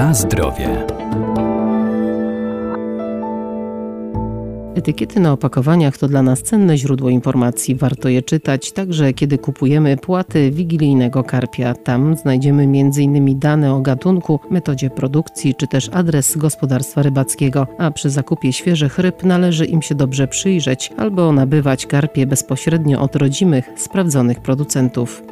Na 0.00 0.14
zdrowie. 0.14 0.86
Etykiety 4.74 5.20
na 5.20 5.32
opakowaniach 5.32 5.98
to 5.98 6.08
dla 6.08 6.22
nas 6.22 6.42
cenne 6.42 6.78
źródło 6.78 7.10
informacji. 7.10 7.74
Warto 7.74 8.08
je 8.08 8.22
czytać, 8.22 8.72
także 8.72 9.12
kiedy 9.12 9.38
kupujemy 9.38 9.96
płaty 9.96 10.50
wigilijnego 10.50 11.24
karpia. 11.24 11.74
Tam 11.74 12.16
znajdziemy 12.16 12.62
m.in. 12.62 13.38
dane 13.38 13.74
o 13.74 13.80
gatunku, 13.80 14.40
metodzie 14.50 14.90
produkcji 14.90 15.54
czy 15.54 15.66
też 15.66 15.90
adres 15.92 16.36
gospodarstwa 16.36 17.02
rybackiego. 17.02 17.66
A 17.78 17.90
przy 17.90 18.10
zakupie 18.10 18.52
świeżych 18.52 18.98
ryb 18.98 19.24
należy 19.24 19.64
im 19.64 19.82
się 19.82 19.94
dobrze 19.94 20.28
przyjrzeć 20.28 20.92
albo 20.96 21.32
nabywać 21.32 21.86
karpie 21.86 22.26
bezpośrednio 22.26 23.00
od 23.00 23.16
rodzimych, 23.16 23.70
sprawdzonych 23.76 24.40
producentów. 24.40 25.22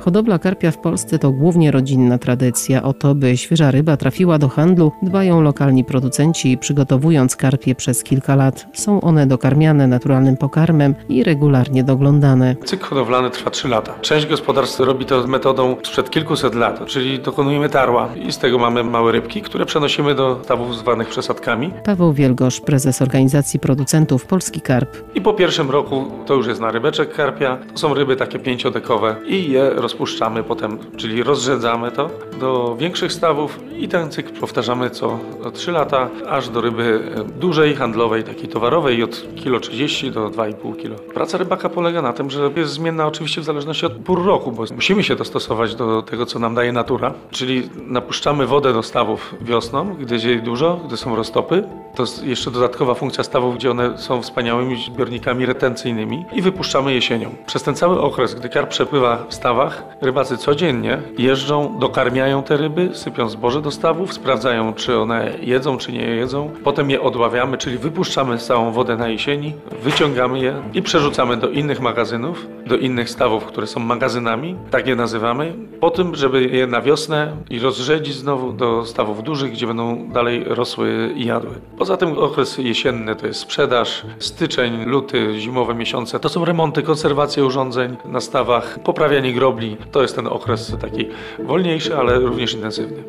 Hodowla 0.00 0.38
karpia 0.38 0.70
w 0.70 0.78
Polsce 0.78 1.18
to 1.18 1.30
głównie 1.30 1.70
rodzinna 1.70 2.18
tradycja. 2.18 2.82
O 2.82 2.92
to, 2.92 3.14
by 3.14 3.36
świeża 3.36 3.70
ryba 3.70 3.96
trafiła 3.96 4.38
do 4.38 4.48
handlu, 4.48 4.92
dbają 5.02 5.40
lokalni 5.40 5.84
producenci, 5.84 6.58
przygotowując 6.58 7.36
karpie 7.36 7.74
przez 7.74 8.02
kilka 8.02 8.36
lat. 8.36 8.66
Są 8.72 9.00
one 9.00 9.26
dokarmiane 9.26 9.86
naturalnym 9.86 10.36
pokarmem 10.36 10.94
i 11.08 11.24
regularnie 11.24 11.84
doglądane. 11.84 12.56
Cykl 12.64 12.84
hodowlany 12.84 13.30
trwa 13.30 13.50
3 13.50 13.68
lata. 13.68 13.94
Część 14.00 14.26
gospodarstw 14.26 14.80
robi 14.80 15.04
to 15.04 15.26
metodą 15.26 15.76
sprzed 15.82 16.10
kilkuset 16.10 16.54
lat, 16.54 16.86
czyli 16.86 17.18
dokonujemy 17.18 17.68
tarła 17.68 18.08
i 18.14 18.32
z 18.32 18.38
tego 18.38 18.58
mamy 18.58 18.84
małe 18.84 19.12
rybki, 19.12 19.42
które 19.42 19.66
przenosimy 19.66 20.14
do 20.14 20.40
stawów 20.44 20.76
zwanych 20.76 21.08
przesadkami. 21.08 21.72
Paweł 21.84 22.12
Wielgosz, 22.12 22.60
prezes 22.60 23.02
organizacji 23.02 23.60
producentów 23.60 24.26
Polski 24.26 24.60
Karp. 24.60 24.96
I 25.14 25.20
po 25.20 25.34
pierwszym 25.34 25.70
roku 25.70 26.04
to 26.26 26.34
już 26.34 26.46
jest 26.46 26.60
na 26.60 26.70
rybeczek 26.70 27.14
karpia. 27.14 27.58
To 27.72 27.78
są 27.78 27.94
ryby 27.94 28.16
takie 28.16 28.38
pięciodekowe 28.38 29.16
i 29.26 29.50
je 29.50 29.70
rozpuszczamy 29.90 30.42
potem, 30.42 30.78
czyli 30.96 31.22
rozrzedzamy 31.22 31.90
to 31.90 32.10
do 32.40 32.76
większych 32.78 33.12
stawów 33.12 33.60
i 33.78 33.88
ten 33.88 34.10
cykl 34.10 34.40
powtarzamy 34.40 34.90
co 34.90 35.18
3 35.52 35.72
lata, 35.72 36.08
aż 36.28 36.48
do 36.48 36.60
ryby 36.60 37.00
dużej, 37.40 37.76
handlowej, 37.76 38.24
takiej 38.24 38.48
towarowej 38.48 39.02
od 39.02 39.34
kilo 39.34 39.60
30 39.60 40.10
do 40.10 40.28
2,5 40.28 40.76
kg. 40.76 41.02
Praca 41.14 41.38
rybaka 41.38 41.68
polega 41.68 42.02
na 42.02 42.12
tym, 42.12 42.30
że 42.30 42.50
jest 42.56 42.72
zmienna 42.72 43.06
oczywiście 43.06 43.40
w 43.40 43.44
zależności 43.44 43.86
od 43.86 43.92
pór 43.92 44.24
roku, 44.24 44.52
bo 44.52 44.64
musimy 44.74 45.04
się 45.04 45.16
dostosować 45.16 45.74
do 45.74 46.02
tego, 46.02 46.26
co 46.26 46.38
nam 46.38 46.54
daje 46.54 46.72
natura, 46.72 47.14
czyli 47.30 47.70
napuszczamy 47.86 48.46
wodę 48.46 48.72
do 48.72 48.82
stawów 48.82 49.34
wiosną, 49.40 49.94
gdy 49.94 50.14
jest 50.14 50.26
jej 50.26 50.42
dużo, 50.42 50.80
gdy 50.86 50.96
są 50.96 51.16
roztopy. 51.16 51.64
To 51.94 52.02
jest 52.02 52.24
jeszcze 52.24 52.50
dodatkowa 52.50 52.94
funkcja 52.94 53.24
stawów, 53.24 53.54
gdzie 53.54 53.70
one 53.70 53.98
są 53.98 54.22
wspaniałymi 54.22 54.84
zbiornikami 54.94 55.46
retencyjnymi 55.46 56.24
i 56.32 56.42
wypuszczamy 56.42 56.94
jesienią. 56.94 57.34
Przez 57.46 57.62
ten 57.62 57.74
cały 57.74 58.00
okres, 58.00 58.34
gdy 58.34 58.48
karp 58.48 58.70
przepływa 58.70 59.24
w 59.28 59.34
stawach, 59.34 59.79
rybacy 60.00 60.36
codziennie 60.36 60.98
jeżdżą, 61.18 61.78
dokarmiają 61.78 62.42
te 62.42 62.56
ryby, 62.56 62.90
sypią 62.92 63.28
zboże 63.28 63.62
do 63.62 63.70
stawów, 63.70 64.12
sprawdzają, 64.12 64.74
czy 64.74 64.98
one 64.98 65.32
jedzą, 65.42 65.78
czy 65.78 65.92
nie 65.92 66.04
jedzą. 66.04 66.50
Potem 66.64 66.90
je 66.90 67.00
odławiamy, 67.00 67.58
czyli 67.58 67.78
wypuszczamy 67.78 68.38
całą 68.38 68.72
wodę 68.72 68.96
na 68.96 69.08
jesieni, 69.08 69.54
wyciągamy 69.82 70.40
je 70.40 70.62
i 70.74 70.82
przerzucamy 70.82 71.36
do 71.36 71.48
innych 71.48 71.80
magazynów, 71.80 72.46
do 72.66 72.76
innych 72.76 73.10
stawów, 73.10 73.44
które 73.44 73.66
są 73.66 73.80
magazynami, 73.80 74.56
tak 74.70 74.86
je 74.86 74.96
nazywamy, 74.96 75.52
po 75.80 75.90
tym, 75.90 76.14
żeby 76.14 76.42
je 76.42 76.66
na 76.66 76.80
wiosnę 76.80 77.36
i 77.50 77.58
rozrzedzić 77.58 78.14
znowu 78.14 78.52
do 78.52 78.86
stawów 78.86 79.22
dużych, 79.22 79.52
gdzie 79.52 79.66
będą 79.66 80.08
dalej 80.08 80.44
rosły 80.46 81.12
i 81.16 81.24
jadły. 81.26 81.50
Poza 81.78 81.96
tym 81.96 82.18
okres 82.18 82.58
jesienny 82.58 83.16
to 83.16 83.26
jest 83.26 83.40
sprzedaż, 83.40 84.02
styczeń, 84.18 84.84
luty, 84.84 85.34
zimowe 85.38 85.74
miesiące. 85.74 86.20
To 86.20 86.28
są 86.28 86.44
remonty, 86.44 86.82
konserwacje 86.82 87.44
urządzeń 87.44 87.96
na 88.04 88.20
stawach, 88.20 88.78
poprawianie 88.84 89.32
grobli. 89.32 89.69
To 89.92 90.02
jest 90.02 90.16
ten 90.16 90.26
okres 90.26 90.76
taki 90.80 91.08
wolniejszy, 91.38 91.96
ale 91.96 92.18
również 92.18 92.54
intensywny. 92.54 93.04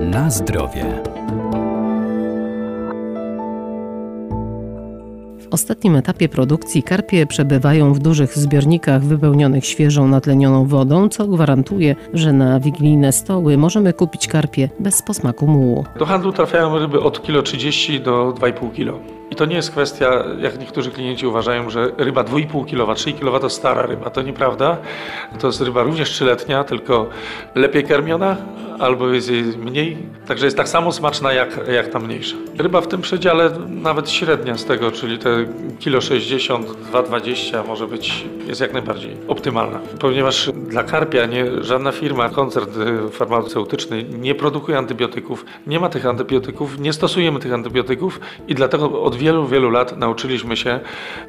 Na 0.00 0.30
zdrowie. 0.30 1.02
Ostatnim 5.52 5.96
etapie 5.96 6.28
produkcji 6.28 6.82
karpie 6.82 7.26
przebywają 7.26 7.94
w 7.94 7.98
dużych 7.98 8.38
zbiornikach 8.38 9.04
wypełnionych 9.04 9.66
świeżą, 9.66 10.08
natlenioną 10.08 10.66
wodą, 10.66 11.08
co 11.08 11.26
gwarantuje, 11.26 11.96
że 12.14 12.32
na 12.32 12.60
wigilijne 12.60 13.12
stoły 13.12 13.56
możemy 13.56 13.92
kupić 13.92 14.28
karpie 14.28 14.68
bez 14.80 15.02
posmaku 15.02 15.46
mułu. 15.46 15.84
Do 15.98 16.06
handlu 16.06 16.32
trafiają 16.32 16.78
ryby 16.78 17.00
od 17.00 17.22
kilo 17.22 17.42
30 17.42 18.00
do 18.00 18.34
2,5 18.40 18.72
kg. 18.72 18.98
I 19.30 19.34
to 19.34 19.44
nie 19.44 19.56
jest 19.56 19.70
kwestia, 19.70 20.24
jak 20.40 20.60
niektórzy 20.60 20.90
klienci 20.90 21.26
uważają, 21.26 21.70
że 21.70 21.90
ryba 21.98 22.24
2,5 22.24 22.66
kg, 22.66 22.94
3 22.94 23.12
kg 23.12 23.40
to 23.40 23.50
stara 23.50 23.82
ryba. 23.82 24.10
To 24.10 24.22
nieprawda. 24.22 24.76
To 25.38 25.46
jest 25.46 25.60
ryba 25.60 25.82
również 25.82 26.10
trzyletnia, 26.10 26.64
tylko 26.64 27.08
lepiej 27.54 27.84
karmiona 27.84 28.36
albo 28.82 29.08
jest 29.08 29.30
jej 29.30 29.42
mniej. 29.44 29.96
Także 30.26 30.44
jest 30.44 30.56
tak 30.56 30.68
samo 30.68 30.92
smaczna 30.92 31.32
jak, 31.32 31.68
jak 31.72 31.88
ta 31.88 31.98
mniejsza. 31.98 32.36
Ryba 32.58 32.80
w 32.80 32.88
tym 32.88 33.00
przedziale 33.00 33.50
nawet 33.68 34.10
średnia 34.10 34.58
z 34.58 34.64
tego, 34.64 34.90
czyli 34.90 35.18
te 35.18 35.46
kilo 35.78 36.00
60, 36.00 36.66
2,20 36.92 37.66
może 37.66 37.86
być, 37.86 38.24
jest 38.46 38.60
jak 38.60 38.72
najbardziej 38.72 39.16
optymalna. 39.28 39.80
Ponieważ 40.00 40.50
dla 40.68 40.82
karpia 40.82 41.26
nie, 41.26 41.64
żadna 41.64 41.92
firma, 41.92 42.28
koncern 42.28 42.70
farmaceutyczny 43.10 44.02
nie 44.02 44.34
produkuje 44.34 44.78
antybiotyków, 44.78 45.44
nie 45.66 45.80
ma 45.80 45.88
tych 45.88 46.06
antybiotyków, 46.06 46.78
nie 46.78 46.92
stosujemy 46.92 47.40
tych 47.40 47.52
antybiotyków 47.52 48.20
i 48.48 48.54
dlatego 48.54 49.02
od 49.02 49.14
wielu, 49.14 49.46
wielu 49.46 49.70
lat 49.70 49.96
nauczyliśmy 49.96 50.56
się, 50.56 50.80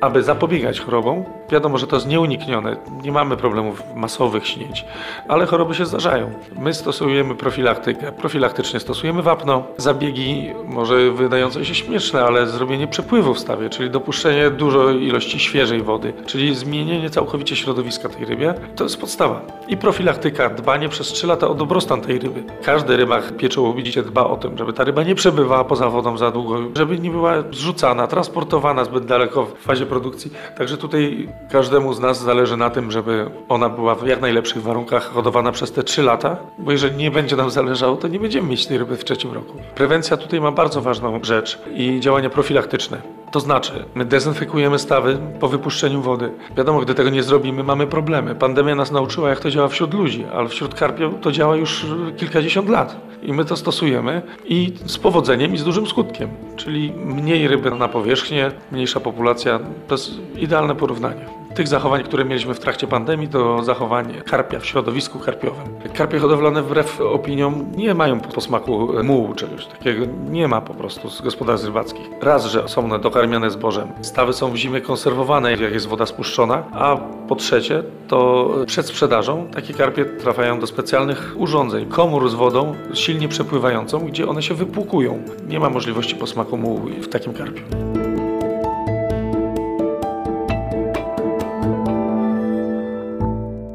aby 0.01 0.23
zapobiegać 0.23 0.79
chorobom. 0.79 1.23
Wiadomo, 1.51 1.77
że 1.77 1.87
to 1.87 1.95
jest 1.95 2.07
nieuniknione, 2.07 2.77
nie 3.03 3.11
mamy 3.11 3.37
problemów 3.37 3.83
masowych 3.95 4.47
śnięć, 4.47 4.85
ale 5.27 5.45
choroby 5.45 5.75
się 5.75 5.85
zdarzają. 5.85 6.31
My 6.59 6.73
stosujemy 6.73 7.35
profilaktykę. 7.43 8.11
Profilaktycznie 8.11 8.79
stosujemy 8.79 9.21
wapno, 9.21 9.63
zabiegi 9.77 10.53
może 10.67 11.11
wydające 11.11 11.65
się 11.65 11.75
śmieszne, 11.75 12.23
ale 12.23 12.47
zrobienie 12.47 12.87
przepływu 12.87 13.33
w 13.33 13.39
stawie, 13.39 13.69
czyli 13.69 13.89
dopuszczenie 13.89 14.49
dużej 14.49 15.03
ilości 15.07 15.39
świeżej 15.39 15.81
wody, 15.81 16.13
czyli 16.25 16.55
zmienienie 16.55 17.09
całkowicie 17.09 17.55
środowiska 17.55 18.09
tej 18.09 18.25
rybie, 18.25 18.53
to 18.75 18.83
jest 18.83 18.97
podstawa. 18.97 19.41
I 19.67 19.77
profilaktyka, 19.77 20.49
dbanie 20.49 20.89
przez 20.89 21.07
3 21.07 21.27
lata 21.27 21.47
o 21.47 21.53
dobrostan 21.53 22.01
tej 22.01 22.19
ryby. 22.19 22.43
Każdy 22.63 22.97
rybak 22.97 23.37
pieczołowicie 23.37 24.03
dba 24.03 24.23
o 24.23 24.37
tym, 24.37 24.57
żeby 24.57 24.73
ta 24.73 24.83
ryba 24.83 25.03
nie 25.03 25.15
przebywała 25.15 25.63
poza 25.63 25.89
wodą 25.89 26.17
za 26.17 26.31
długo, 26.31 26.57
żeby 26.75 26.99
nie 26.99 27.09
była 27.09 27.33
zrzucana, 27.51 28.07
transportowana 28.07 28.85
zbyt 28.85 29.05
daleko 29.05 29.45
w 29.45 29.57
fazie 29.57 29.85
produkcji. 29.85 30.31
Także 30.57 30.77
tutaj 30.77 31.29
każdemu 31.51 31.93
z 31.93 31.99
nas 31.99 32.21
zależy 32.21 32.57
na 32.57 32.69
tym, 32.69 32.91
żeby 32.91 33.29
ona 33.49 33.69
była 33.69 33.95
w 33.95 34.07
jak 34.07 34.21
najlepszych 34.21 34.63
warunkach 34.63 35.13
hodowana 35.13 35.51
przez 35.51 35.71
te 35.71 35.83
3 35.83 36.03
lata, 36.03 36.37
bo 36.57 36.71
jeżeli 36.71 36.95
nie 36.95 37.11
będzie 37.11 37.32
nam 37.35 37.49
zależało, 37.49 37.95
to 37.95 38.07
nie 38.07 38.19
będziemy 38.19 38.47
mieć 38.47 38.67
tej 38.67 38.77
ryby 38.77 38.97
w 38.97 39.03
trzecim 39.03 39.31
roku. 39.31 39.57
Prewencja 39.75 40.17
tutaj 40.17 40.41
ma 40.41 40.51
bardzo 40.51 40.81
ważną 40.81 41.23
rzecz 41.23 41.61
i 41.75 41.99
działania 41.99 42.29
profilaktyczne. 42.29 43.01
To 43.31 43.39
znaczy, 43.39 43.85
my 43.95 44.05
dezynfekujemy 44.05 44.79
stawy 44.79 45.17
po 45.39 45.47
wypuszczeniu 45.47 46.01
wody. 46.01 46.31
Wiadomo, 46.57 46.79
gdy 46.79 46.93
tego 46.93 47.09
nie 47.09 47.23
zrobimy, 47.23 47.63
mamy 47.63 47.87
problemy. 47.87 48.35
Pandemia 48.35 48.75
nas 48.75 48.91
nauczyła, 48.91 49.29
jak 49.29 49.39
to 49.39 49.51
działa 49.51 49.67
wśród 49.67 49.93
ludzi, 49.93 50.25
ale 50.33 50.49
wśród 50.49 50.75
karpiów 50.75 51.13
to 51.21 51.31
działa 51.31 51.55
już 51.55 51.85
kilkadziesiąt 52.17 52.69
lat. 52.69 52.95
I 53.23 53.33
my 53.33 53.45
to 53.45 53.55
stosujemy 53.55 54.21
i 54.45 54.73
z 54.85 54.97
powodzeniem 54.97 55.53
i 55.53 55.57
z 55.57 55.63
dużym 55.63 55.87
skutkiem. 55.87 56.29
Czyli 56.55 56.93
mniej 57.05 57.47
ryby 57.47 57.71
na 57.71 57.87
powierzchnię, 57.87 58.51
mniejsza 58.71 58.99
populacja. 58.99 59.59
To 59.87 59.95
jest 59.95 60.11
idealne 60.35 60.75
porównanie 60.75 61.42
tych 61.55 61.67
zachowań, 61.67 62.03
które 62.03 62.25
mieliśmy 62.25 62.53
w 62.53 62.59
trakcie 62.59 62.87
pandemii, 62.87 63.27
to 63.27 63.63
zachowanie 63.63 64.21
karpia 64.21 64.59
w 64.59 64.65
środowisku 64.65 65.19
karpiowym. 65.19 65.63
Karpie 65.93 66.19
hodowlane 66.19 66.61
wbrew 66.61 67.01
opiniom 67.01 67.65
nie 67.75 67.93
mają 67.93 68.19
posmaku 68.19 68.89
mułu 69.03 69.33
czegoś 69.33 69.65
takiego. 69.65 70.05
Nie 70.29 70.47
ma 70.47 70.61
po 70.61 70.73
prostu 70.73 71.09
z 71.09 71.21
gospodarstw 71.21 71.67
rybackich. 71.67 72.09
Raz, 72.21 72.45
że 72.45 72.67
są 72.67 72.85
one 72.85 72.99
dokarmione 72.99 73.51
zbożem. 73.51 73.87
Stawy 74.01 74.33
są 74.33 74.51
w 74.51 74.55
zimie 74.55 74.81
konserwowane, 74.81 75.51
jak 75.51 75.61
jest 75.73 75.87
woda 75.87 76.05
spuszczona. 76.05 76.63
A 76.71 76.97
po 77.27 77.35
trzecie, 77.35 77.83
to 78.07 78.49
przed 78.67 78.85
sprzedażą 78.85 79.47
takie 79.53 79.73
karpie 79.73 80.05
trafiają 80.05 80.59
do 80.59 80.67
specjalnych 80.67 81.35
urządzeń, 81.37 81.85
komór 81.85 82.29
z 82.29 82.33
wodą 82.33 82.75
silnie 82.93 83.27
przepływającą, 83.27 83.99
gdzie 83.99 84.27
one 84.27 84.41
się 84.41 84.53
wypłukują. 84.53 85.23
Nie 85.47 85.59
ma 85.59 85.69
możliwości 85.69 86.15
posmaku 86.15 86.57
mułu 86.57 86.79
w 87.01 87.07
takim 87.07 87.33
karpiu. 87.33 87.63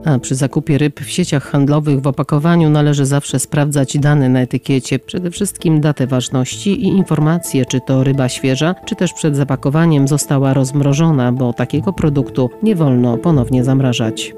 A 0.04 0.18
przy 0.18 0.34
zakupie 0.34 0.78
ryb 0.78 1.00
w 1.00 1.10
sieciach 1.10 1.44
handlowych 1.44 2.00
w 2.00 2.06
opakowaniu 2.06 2.70
należy 2.70 3.06
zawsze 3.06 3.38
sprawdzać 3.38 3.98
dane 3.98 4.28
na 4.28 4.40
etykiecie, 4.40 4.98
przede 4.98 5.30
wszystkim 5.30 5.80
datę 5.80 6.06
ważności 6.06 6.82
i 6.82 6.86
informacje, 6.86 7.66
czy 7.66 7.80
to 7.80 8.04
ryba 8.04 8.28
świeża, 8.28 8.74
czy 8.84 8.96
też 8.96 9.12
przed 9.12 9.36
zapakowaniem 9.36 10.08
została 10.08 10.54
rozmrożona, 10.54 11.32
bo 11.32 11.52
takiego 11.52 11.92
produktu 11.92 12.50
nie 12.62 12.76
wolno 12.76 13.18
ponownie 13.18 13.64
zamrażać. 13.64 14.34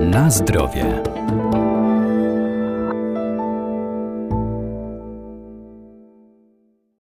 Na 0.00 0.30
zdrowie. 0.30 1.02